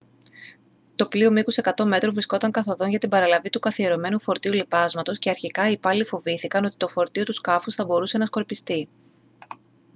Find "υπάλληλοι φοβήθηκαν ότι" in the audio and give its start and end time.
5.71-6.75